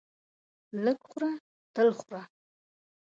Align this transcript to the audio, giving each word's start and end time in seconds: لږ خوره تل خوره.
لږ 0.83 0.99
خوره 1.09 1.31
تل 1.73 1.87
خوره. 1.99 2.21